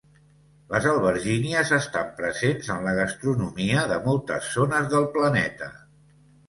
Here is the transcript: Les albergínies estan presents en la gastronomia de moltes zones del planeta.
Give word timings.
Les 0.69 0.87
albergínies 0.93 1.73
estan 1.77 2.09
presents 2.21 2.73
en 2.77 2.89
la 2.89 2.95
gastronomia 3.01 3.85
de 3.95 4.01
moltes 4.09 4.53
zones 4.59 4.93
del 4.97 5.11
planeta. 5.19 5.71